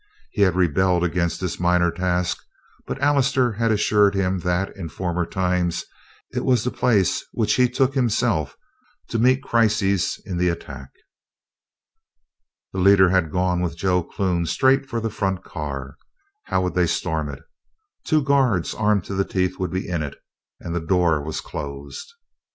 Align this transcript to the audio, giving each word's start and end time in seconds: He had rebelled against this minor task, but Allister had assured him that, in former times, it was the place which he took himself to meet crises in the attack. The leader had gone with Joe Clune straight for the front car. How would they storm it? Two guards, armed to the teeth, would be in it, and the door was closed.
He 0.31 0.41
had 0.41 0.55
rebelled 0.55 1.03
against 1.03 1.39
this 1.39 1.59
minor 1.59 1.91
task, 1.91 2.43
but 2.87 2.99
Allister 2.99 3.51
had 3.51 3.71
assured 3.71 4.15
him 4.15 4.39
that, 4.39 4.75
in 4.75 4.89
former 4.89 5.27
times, 5.27 5.85
it 6.33 6.43
was 6.43 6.63
the 6.63 6.71
place 6.71 7.23
which 7.33 7.53
he 7.53 7.69
took 7.69 7.93
himself 7.93 8.55
to 9.09 9.19
meet 9.19 9.43
crises 9.43 10.19
in 10.25 10.37
the 10.39 10.49
attack. 10.49 10.89
The 12.73 12.79
leader 12.79 13.09
had 13.11 13.31
gone 13.31 13.61
with 13.61 13.77
Joe 13.77 14.01
Clune 14.01 14.47
straight 14.47 14.89
for 14.89 14.99
the 14.99 15.11
front 15.11 15.43
car. 15.43 15.97
How 16.45 16.61
would 16.63 16.73
they 16.73 16.87
storm 16.87 17.29
it? 17.29 17.43
Two 18.03 18.23
guards, 18.23 18.73
armed 18.73 19.03
to 19.03 19.13
the 19.13 19.23
teeth, 19.23 19.59
would 19.59 19.69
be 19.69 19.87
in 19.87 20.01
it, 20.01 20.15
and 20.59 20.73
the 20.73 20.79
door 20.81 21.21
was 21.21 21.41
closed. 21.41 22.11